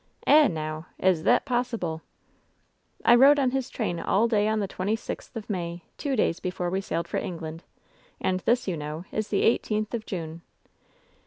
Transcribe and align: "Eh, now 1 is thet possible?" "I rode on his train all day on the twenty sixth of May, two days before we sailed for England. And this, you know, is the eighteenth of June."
"Eh, 0.25 0.47
now 0.47 0.87
1 0.97 1.11
is 1.11 1.21
thet 1.21 1.45
possible?" 1.45 2.01
"I 3.05 3.13
rode 3.13 3.37
on 3.37 3.51
his 3.51 3.69
train 3.69 3.99
all 3.99 4.27
day 4.27 4.47
on 4.47 4.59
the 4.59 4.67
twenty 4.67 4.95
sixth 4.95 5.35
of 5.35 5.47
May, 5.47 5.83
two 5.95 6.15
days 6.15 6.39
before 6.39 6.71
we 6.71 6.81
sailed 6.81 7.07
for 7.07 7.17
England. 7.17 7.63
And 8.19 8.39
this, 8.39 8.67
you 8.67 8.75
know, 8.75 9.05
is 9.11 9.27
the 9.27 9.43
eighteenth 9.43 9.93
of 9.93 10.07
June." 10.07 10.41